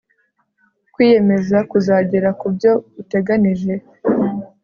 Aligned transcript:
kwiyemeza 0.93 1.57
kuzagera 1.71 2.29
ku 2.39 2.47
byo 2.55 2.71
uteganije 3.01 3.73